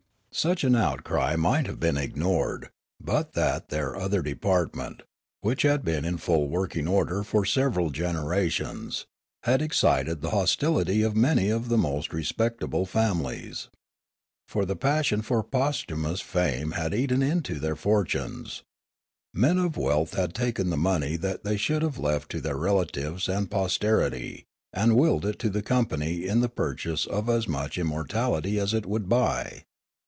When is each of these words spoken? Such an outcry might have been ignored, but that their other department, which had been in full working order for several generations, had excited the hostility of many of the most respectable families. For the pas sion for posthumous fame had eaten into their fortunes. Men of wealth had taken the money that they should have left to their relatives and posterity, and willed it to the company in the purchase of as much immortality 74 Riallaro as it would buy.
Such 0.33 0.63
an 0.63 0.77
outcry 0.77 1.35
might 1.35 1.67
have 1.67 1.77
been 1.77 1.97
ignored, 1.97 2.69
but 3.03 3.33
that 3.33 3.67
their 3.67 3.97
other 3.97 4.21
department, 4.21 5.03
which 5.41 5.63
had 5.63 5.83
been 5.83 6.05
in 6.05 6.15
full 6.17 6.47
working 6.47 6.87
order 6.87 7.21
for 7.21 7.43
several 7.43 7.89
generations, 7.89 9.05
had 9.43 9.61
excited 9.61 10.21
the 10.21 10.29
hostility 10.29 11.03
of 11.03 11.17
many 11.17 11.49
of 11.49 11.67
the 11.67 11.77
most 11.77 12.13
respectable 12.13 12.85
families. 12.85 13.67
For 14.47 14.63
the 14.63 14.77
pas 14.77 15.07
sion 15.07 15.21
for 15.21 15.43
posthumous 15.43 16.21
fame 16.21 16.71
had 16.71 16.93
eaten 16.93 17.21
into 17.21 17.59
their 17.59 17.75
fortunes. 17.75 18.63
Men 19.33 19.57
of 19.57 19.75
wealth 19.75 20.13
had 20.13 20.33
taken 20.33 20.69
the 20.69 20.77
money 20.77 21.17
that 21.17 21.43
they 21.43 21.57
should 21.57 21.81
have 21.81 21.99
left 21.99 22.31
to 22.31 22.39
their 22.39 22.57
relatives 22.57 23.27
and 23.27 23.51
posterity, 23.51 24.45
and 24.71 24.95
willed 24.95 25.25
it 25.25 25.39
to 25.39 25.49
the 25.49 25.61
company 25.61 26.25
in 26.25 26.39
the 26.39 26.49
purchase 26.49 27.05
of 27.05 27.27
as 27.27 27.49
much 27.49 27.77
immortality 27.77 28.51
74 28.55 28.55
Riallaro 28.55 28.63
as 28.63 28.73
it 28.73 28.85
would 28.85 29.09
buy. 29.09 29.63